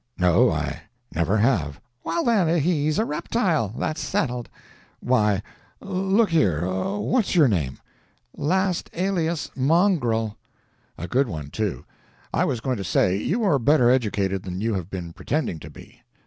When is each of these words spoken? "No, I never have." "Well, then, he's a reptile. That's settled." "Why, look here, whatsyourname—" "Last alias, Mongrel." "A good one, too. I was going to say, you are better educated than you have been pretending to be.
"No, 0.17 0.49
I 0.51 0.81
never 1.13 1.37
have." 1.37 1.79
"Well, 2.03 2.23
then, 2.23 2.59
he's 2.59 2.97
a 2.97 3.05
reptile. 3.05 3.67
That's 3.77 4.01
settled." 4.01 4.49
"Why, 4.99 5.43
look 5.79 6.31
here, 6.31 6.61
whatsyourname—" 6.63 7.77
"Last 8.35 8.89
alias, 8.93 9.51
Mongrel." 9.55 10.37
"A 10.97 11.07
good 11.07 11.27
one, 11.27 11.51
too. 11.51 11.85
I 12.33 12.45
was 12.45 12.61
going 12.61 12.77
to 12.77 12.83
say, 12.83 13.15
you 13.15 13.43
are 13.43 13.59
better 13.59 13.91
educated 13.91 14.41
than 14.41 14.59
you 14.59 14.73
have 14.73 14.89
been 14.89 15.13
pretending 15.13 15.59
to 15.59 15.69
be. 15.69 16.01